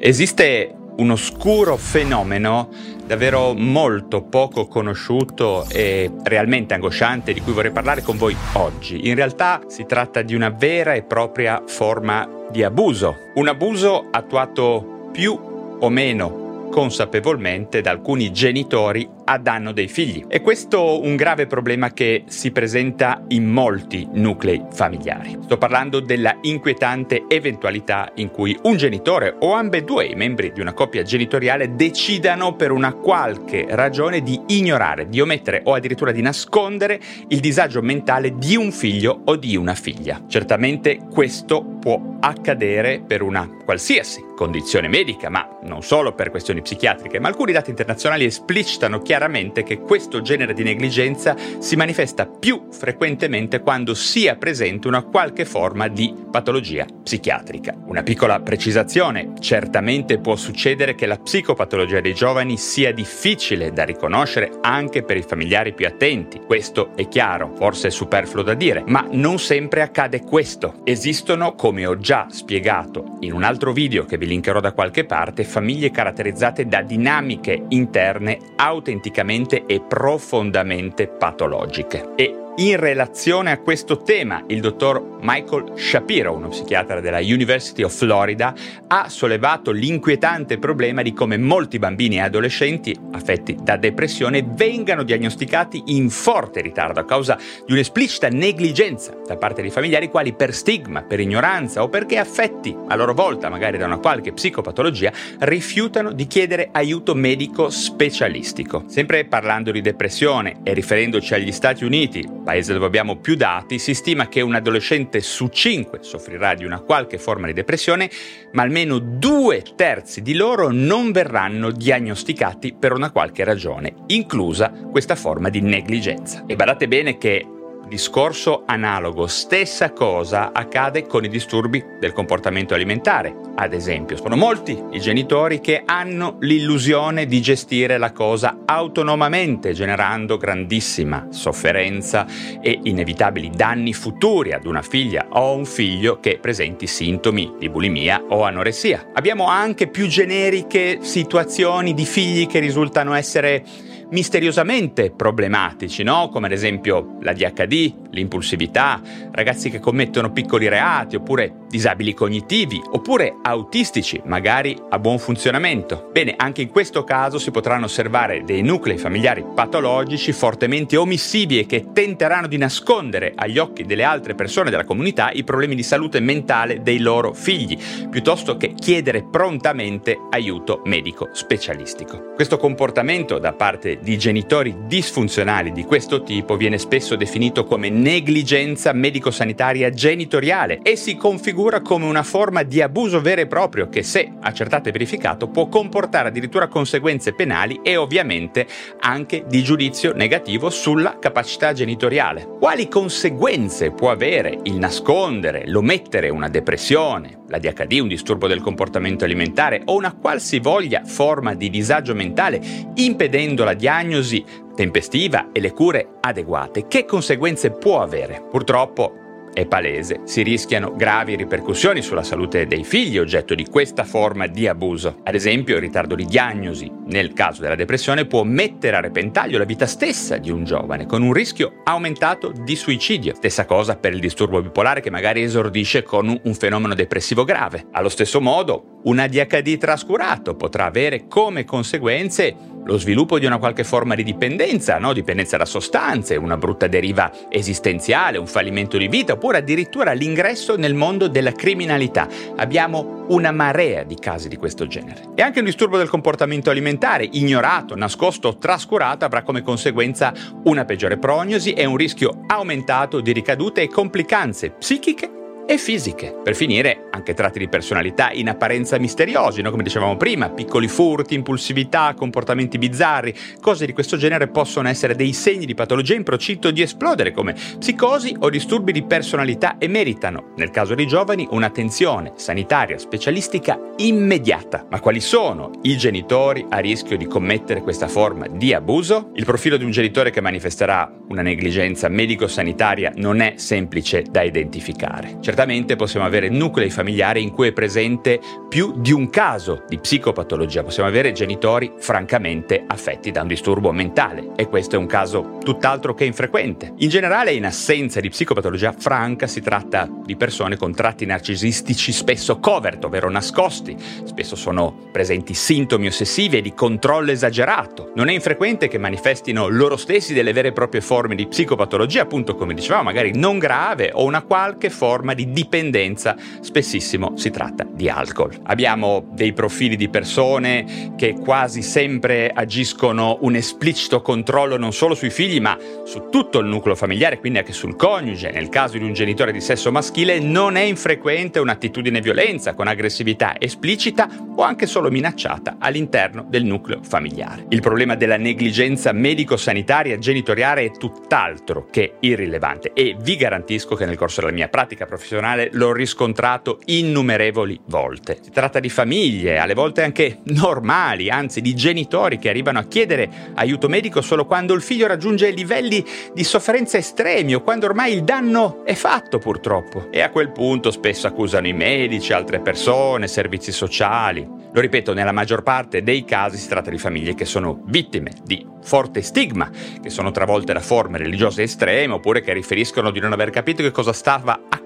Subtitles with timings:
[0.00, 2.68] Esiste un oscuro fenomeno
[3.04, 9.08] davvero molto poco conosciuto e realmente angosciante di cui vorrei parlare con voi oggi.
[9.08, 15.08] In realtà si tratta di una vera e propria forma di abuso, un abuso attuato
[15.10, 15.36] più
[15.80, 20.24] o meno consapevolmente da alcuni genitori a danno dei figli.
[20.26, 25.38] E questo un grave problema che si presenta in molti nuclei familiari.
[25.42, 30.72] Sto parlando della inquietante eventualità in cui un genitore o ambedue i membri di una
[30.72, 36.98] coppia genitoriale decidano per una qualche ragione di ignorare, di omettere o addirittura di nascondere
[37.28, 40.22] il disagio mentale di un figlio o di una figlia.
[40.26, 47.18] Certamente questo può accadere per una qualsiasi condizione medica, ma non solo per questioni psichiatriche,
[47.18, 52.68] ma alcuni dati internazionali esplicitano chiaramente chiaramente che questo genere di negligenza si manifesta più
[52.70, 57.74] frequentemente quando sia presente una qualche forma di patologia psichiatrica.
[57.86, 64.52] Una piccola precisazione, certamente può succedere che la psicopatologia dei giovani sia difficile da riconoscere
[64.60, 69.04] anche per i familiari più attenti, questo è chiaro, forse è superfluo da dire, ma
[69.10, 70.82] non sempre accade questo.
[70.84, 75.42] Esistono, come ho già spiegato in un altro video che vi linkerò da qualche parte,
[75.42, 82.12] famiglie caratterizzate da dinamiche interne autenticamente drammaticamente e profondamente patologiche.
[82.16, 87.94] E in relazione a questo tema, il dottor Michael Shapiro, uno psichiatra della University of
[87.94, 88.54] Florida,
[88.86, 95.82] ha sollevato l'inquietante problema di come molti bambini e adolescenti affetti da depressione vengano diagnosticati
[95.86, 101.02] in forte ritardo a causa di un'esplicita negligenza da parte dei familiari quali per stigma,
[101.02, 106.26] per ignoranza o perché affetti a loro volta magari da una qualche psicopatologia rifiutano di
[106.26, 108.84] chiedere aiuto medico specialistico.
[108.86, 113.94] Sempre parlando di depressione e riferendoci agli Stati Uniti, paese dove abbiamo più dati, si
[113.94, 118.10] stima che un adolescente su cinque soffrirà di una qualche forma di depressione,
[118.52, 125.14] ma almeno due terzi di loro non verranno diagnosticati per una qualche ragione, inclusa questa
[125.14, 126.44] forma di negligenza.
[126.46, 127.46] E badate bene che
[127.88, 133.34] Discorso analogo, stessa cosa accade con i disturbi del comportamento alimentare.
[133.54, 140.36] Ad esempio, sono molti i genitori che hanno l'illusione di gestire la cosa autonomamente, generando
[140.36, 142.26] grandissima sofferenza
[142.60, 148.22] e inevitabili danni futuri ad una figlia o un figlio che presenti sintomi di bulimia
[148.28, 149.12] o anoressia.
[149.14, 153.64] Abbiamo anche più generiche situazioni di figli che risultano essere
[154.10, 156.28] misteriosamente problematici, no?
[156.28, 163.36] come ad esempio la DHD, l'impulsività, ragazzi che commettono piccoli reati, oppure disabili cognitivi, oppure
[163.42, 166.08] autistici, magari a buon funzionamento.
[166.10, 171.66] Bene, anche in questo caso si potranno osservare dei nuclei familiari patologici fortemente omissivi e
[171.66, 176.20] che tenteranno di nascondere agli occhi delle altre persone della comunità i problemi di salute
[176.20, 177.78] mentale dei loro figli,
[178.08, 182.32] piuttosto che chiedere prontamente aiuto medico specialistico.
[182.34, 188.92] Questo comportamento da parte di genitori disfunzionali di questo tipo viene spesso definito come negligenza
[188.92, 194.30] medico-sanitaria genitoriale e si configura come una forma di abuso vero e proprio che se
[194.40, 198.64] accertato e verificato può comportare addirittura conseguenze penali e ovviamente
[199.00, 202.46] anche di giudizio negativo sulla capacità genitoriale.
[202.60, 209.24] Quali conseguenze può avere il nascondere, l'omettere una depressione, la DHD, un disturbo del comportamento
[209.24, 212.60] alimentare o una qualsivoglia forma di disagio mentale,
[212.94, 214.44] impedendo la diagnosi
[214.76, 218.44] tempestiva e le cure adeguate, che conseguenze può avere?
[218.48, 219.17] Purtroppo
[219.58, 224.68] è palese, si rischiano gravi ripercussioni sulla salute dei figli oggetto di questa forma di
[224.68, 225.18] abuso.
[225.24, 229.64] Ad esempio, il ritardo di diagnosi nel caso della depressione può mettere a repentaglio la
[229.64, 233.34] vita stessa di un giovane, con un rischio aumentato di suicidio.
[233.34, 237.86] Stessa cosa per il disturbo bipolare che magari esordisce con un fenomeno depressivo grave.
[237.90, 242.54] Allo stesso modo, un ADHD trascurato potrà avere come conseguenze
[242.88, 245.12] lo sviluppo di una qualche forma di dipendenza, no?
[245.12, 250.94] dipendenza da sostanze, una brutta deriva esistenziale, un fallimento di vita, oppure addirittura l'ingresso nel
[250.94, 252.26] mondo della criminalità.
[252.56, 255.28] Abbiamo una marea di casi di questo genere.
[255.34, 260.32] E anche un disturbo del comportamento alimentare, ignorato, nascosto trascurato, avrà come conseguenza
[260.64, 265.37] una peggiore prognosi e un rischio aumentato di ricadute e complicanze psichiche
[265.70, 266.34] e fisiche.
[266.42, 269.70] Per finire, anche tratti di personalità in apparenza misteriosi, no?
[269.70, 275.34] come dicevamo prima, piccoli furti, impulsività, comportamenti bizzarri, cose di questo genere possono essere dei
[275.34, 280.54] segni di patologia in procinto di esplodere come psicosi o disturbi di personalità e meritano,
[280.56, 284.86] nel caso dei giovani, un'attenzione sanitaria specialistica immediata.
[284.88, 289.32] Ma quali sono i genitori a rischio di commettere questa forma di abuso?
[289.34, 295.36] Il profilo di un genitore che manifesterà una negligenza medico-sanitaria non è semplice da identificare.
[295.40, 298.38] Certamente Certamente possiamo avere nuclei familiari in cui è presente
[298.68, 304.50] più di un caso di psicopatologia, possiamo avere genitori francamente affetti da un disturbo mentale
[304.54, 306.92] e questo è un caso tutt'altro che infrequente.
[306.98, 312.60] In generale, in assenza di psicopatologia franca, si tratta di persone con tratti narcisistici spesso
[312.60, 318.12] covert, ovvero nascosti, spesso sono presenti sintomi ossessivi e di controllo esagerato.
[318.14, 322.54] Non è infrequente che manifestino loro stessi delle vere e proprie forme di psicopatologia, appunto
[322.54, 328.08] come dicevamo, magari non grave o una qualche forma di dipendenza, spessissimo si tratta di
[328.08, 328.52] alcol.
[328.64, 335.30] Abbiamo dei profili di persone che quasi sempre agiscono un esplicito controllo non solo sui
[335.30, 338.50] figli ma su tutto il nucleo familiare, quindi anche sul coniuge.
[338.50, 343.54] Nel caso di un genitore di sesso maschile non è infrequente un'attitudine violenza con aggressività
[343.58, 347.66] esplicita o anche solo minacciata all'interno del nucleo familiare.
[347.68, 354.16] Il problema della negligenza medico-sanitaria genitoriale è tutt'altro che irrilevante e vi garantisco che nel
[354.16, 358.38] corso della mia pratica professionale l'ho riscontrato innumerevoli volte.
[358.40, 363.28] Si tratta di famiglie, alle volte anche normali, anzi di genitori che arrivano a chiedere
[363.54, 366.04] aiuto medico solo quando il figlio raggiunge livelli
[366.34, 370.08] di sofferenza estremi o quando ormai il danno è fatto purtroppo.
[370.10, 374.46] E a quel punto spesso accusano i medici, altre persone, servizi sociali.
[374.70, 378.64] Lo ripeto, nella maggior parte dei casi si tratta di famiglie che sono vittime di
[378.82, 379.70] forte stigma,
[380.02, 383.90] che sono travolte da forme religiose estreme oppure che riferiscono di non aver capito che
[383.90, 384.77] cosa stava accadendo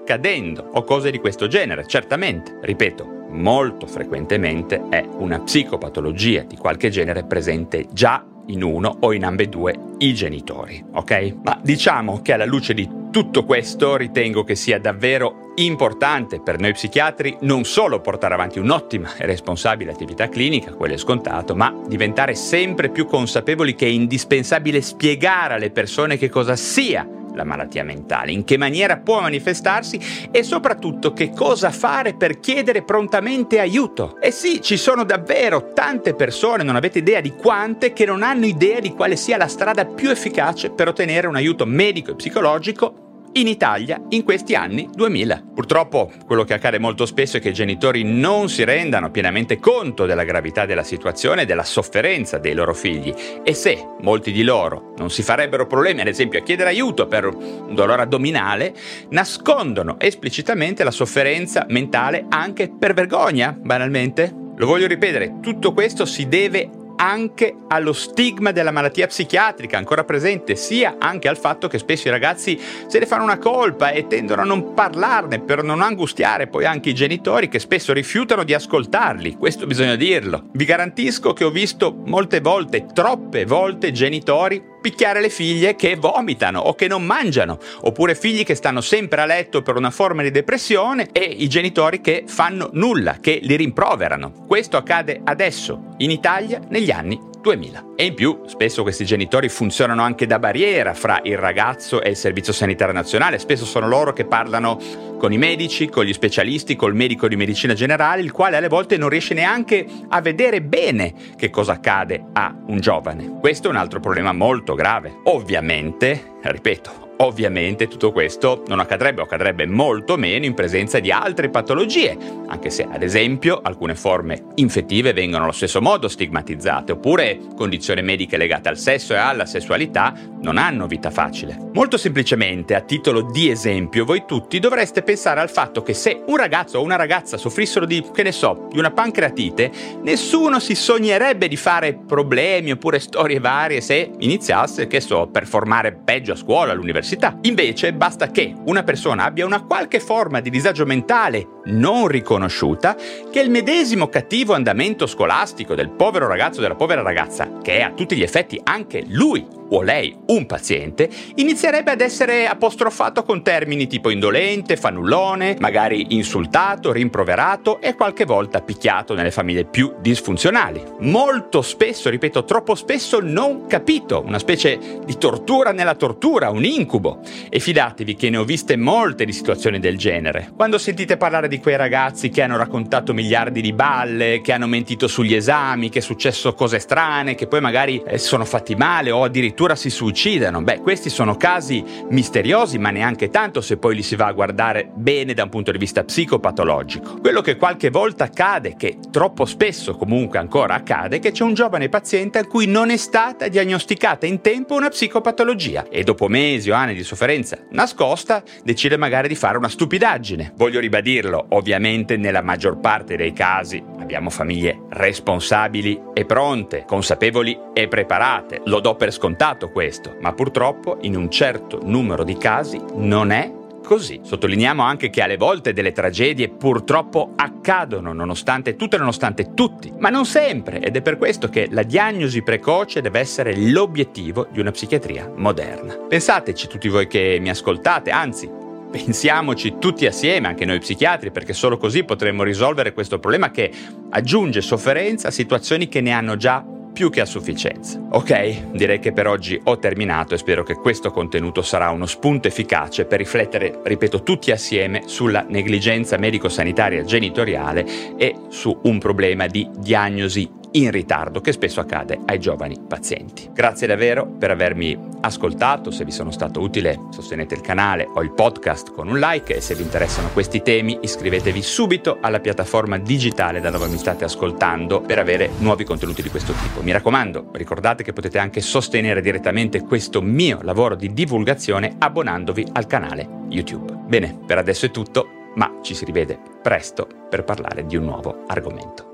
[0.73, 1.85] o cose di questo genere.
[1.87, 9.13] Certamente, ripeto, molto frequentemente è una psicopatologia di qualche genere presente già in uno o
[9.13, 11.35] in ambedue i genitori, ok?
[11.43, 16.73] Ma diciamo che alla luce di tutto questo ritengo che sia davvero importante per noi
[16.73, 22.33] psichiatri non solo portare avanti un'ottima e responsabile attività clinica, quello è scontato, ma diventare
[22.33, 28.31] sempre più consapevoli che è indispensabile spiegare alle persone che cosa sia la malattia mentale,
[28.31, 29.99] in che maniera può manifestarsi
[30.31, 34.19] e soprattutto che cosa fare per chiedere prontamente aiuto.
[34.19, 38.45] E sì, ci sono davvero tante persone, non avete idea di quante, che non hanno
[38.45, 43.03] idea di quale sia la strada più efficace per ottenere un aiuto medico e psicologico
[43.33, 45.43] in Italia in questi anni 2000.
[45.53, 50.05] Purtroppo quello che accade molto spesso è che i genitori non si rendano pienamente conto
[50.05, 53.13] della gravità della situazione e della sofferenza dei loro figli
[53.43, 57.25] e se molti di loro non si farebbero problemi ad esempio a chiedere aiuto per
[57.25, 58.73] un dolore addominale,
[59.09, 64.41] nascondono esplicitamente la sofferenza mentale anche per vergogna, banalmente.
[64.55, 66.69] Lo voglio ripetere, tutto questo si deve
[67.03, 72.11] anche allo stigma della malattia psichiatrica ancora presente, sia anche al fatto che spesso i
[72.11, 72.57] ragazzi
[72.87, 76.89] se ne fanno una colpa e tendono a non parlarne per non angustiare poi anche
[76.89, 80.45] i genitori che spesso rifiutano di ascoltarli, questo bisogna dirlo.
[80.53, 86.59] Vi garantisco che ho visto molte volte, troppe volte, genitori picchiare le figlie che vomitano
[86.59, 90.29] o che non mangiano, oppure figli che stanno sempre a letto per una forma di
[90.29, 94.43] depressione e i genitori che fanno nulla, che li rimproverano.
[94.45, 97.85] Questo accade adesso in Italia negli anni 2000.
[97.97, 102.15] E in più, spesso questi genitori funzionano anche da barriera fra il ragazzo e il
[102.15, 104.79] Servizio Sanitario Nazionale, spesso sono loro che parlano
[105.19, 108.97] con i medici, con gli specialisti, col medico di medicina generale, il quale alle volte
[108.97, 113.37] non riesce neanche a vedere bene che cosa accade a un giovane.
[113.39, 115.19] Questo è un altro problema molto grave.
[115.23, 121.49] Ovviamente, ripeto, Ovviamente tutto questo non accadrebbe o accadrebbe molto meno in presenza di altre
[121.49, 122.17] patologie,
[122.47, 128.35] anche se ad esempio alcune forme infettive vengono allo stesso modo stigmatizzate, oppure condizioni mediche
[128.35, 131.57] legate al sesso e alla sessualità non hanno vita facile.
[131.73, 136.35] Molto semplicemente, a titolo di esempio, voi tutti dovreste pensare al fatto che se un
[136.35, 141.47] ragazzo o una ragazza soffrissero di, che ne so, di una pancreatite, nessuno si sognerebbe
[141.47, 146.71] di fare problemi oppure storie varie se iniziasse, che so, per formare peggio a scuola,
[146.71, 147.37] all'università all'università.
[147.41, 152.95] Invece basta che una persona abbia una qualche forma di disagio mentale non riconosciuta,
[153.29, 157.81] che il medesimo cattivo andamento scolastico del povero ragazzo o della povera ragazza, che è
[157.81, 163.41] a tutti gli effetti anche lui o lei un paziente, inizierebbe ad essere apostrofato con
[163.43, 170.81] termini tipo indolente, fannullone, magari insultato, rimproverato e qualche volta picchiato nelle famiglie più disfunzionali.
[170.99, 177.19] Molto spesso, ripeto, troppo spesso non capito, una specie di tortura nella tortura, un incubo.
[177.49, 180.51] E fidatevi che ne ho viste molte di situazioni del genere.
[180.55, 185.07] Quando sentite parlare di quei ragazzi che hanno raccontato miliardi di balle, che hanno mentito
[185.07, 189.23] sugli esami, che è successo cose strane, che poi magari eh, sono fatti male o
[189.23, 190.61] addirittura addirittura si suicidano.
[190.61, 194.89] Beh, questi sono casi misteriosi, ma neanche tanto se poi li si va a guardare
[194.93, 197.19] bene da un punto di vista psicopatologico.
[197.19, 201.53] Quello che qualche volta accade, che troppo spesso comunque ancora accade, è che c'è un
[201.53, 206.69] giovane paziente a cui non è stata diagnosticata in tempo una psicopatologia e dopo mesi
[206.69, 210.53] o anni di sofferenza nascosta decide magari di fare una stupidaggine.
[210.55, 217.87] Voglio ribadirlo, ovviamente nella maggior parte dei casi abbiamo famiglie responsabili e pronte, consapevoli e
[217.87, 218.61] preparate.
[218.65, 223.51] Lo do per scontato questo, ma purtroppo in un certo numero di casi non è
[223.83, 224.21] così.
[224.23, 230.09] Sottolineiamo anche che alle volte delle tragedie purtroppo accadono nonostante tutto e nonostante tutti, ma
[230.09, 234.71] non sempre ed è per questo che la diagnosi precoce deve essere l'obiettivo di una
[234.71, 235.95] psichiatria moderna.
[235.95, 238.61] Pensateci tutti voi che mi ascoltate, anzi
[238.93, 243.71] pensiamoci tutti assieme, anche noi psichiatri, perché solo così potremmo risolvere questo problema che
[244.11, 247.99] aggiunge sofferenza a situazioni che ne hanno già più che a sufficienza.
[248.11, 252.47] Ok, direi che per oggi ho terminato e spero che questo contenuto sarà uno spunto
[252.47, 259.67] efficace per riflettere, ripeto, tutti assieme sulla negligenza medico-sanitaria genitoriale e su un problema di
[259.75, 263.49] diagnosi in ritardo che spesso accade ai giovani pazienti.
[263.51, 268.31] Grazie davvero per avermi ascoltato, se vi sono stato utile sostenete il canale o il
[268.31, 273.59] podcast con un like e se vi interessano questi temi iscrivetevi subito alla piattaforma digitale
[273.59, 276.81] da dove mi state ascoltando per avere nuovi contenuti di questo tipo.
[276.81, 282.87] Mi raccomando, ricordate che potete anche sostenere direttamente questo mio lavoro di divulgazione abbonandovi al
[282.87, 283.93] canale YouTube.
[284.07, 288.43] Bene, per adesso è tutto, ma ci si rivede presto per parlare di un nuovo
[288.47, 289.12] argomento.